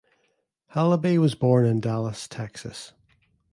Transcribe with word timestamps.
Halaby 0.73 1.19
was 1.19 1.35
born 1.35 1.63
in 1.67 1.79
Dallas, 1.79 2.27
Texas. 2.27 2.93